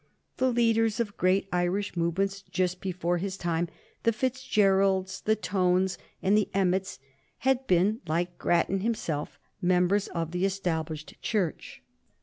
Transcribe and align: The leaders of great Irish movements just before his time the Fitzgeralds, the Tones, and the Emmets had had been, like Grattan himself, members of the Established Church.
The 0.37 0.51
leaders 0.51 0.99
of 0.99 1.15
great 1.15 1.47
Irish 1.53 1.95
movements 1.95 2.41
just 2.49 2.81
before 2.81 3.19
his 3.19 3.37
time 3.37 3.67
the 4.01 4.11
Fitzgeralds, 4.11 5.21
the 5.21 5.35
Tones, 5.35 5.99
and 6.23 6.35
the 6.35 6.49
Emmets 6.55 6.97
had 7.41 7.57
had 7.59 7.67
been, 7.67 8.01
like 8.07 8.39
Grattan 8.39 8.79
himself, 8.79 9.37
members 9.61 10.07
of 10.07 10.31
the 10.31 10.43
Established 10.43 11.21
Church. 11.21 11.83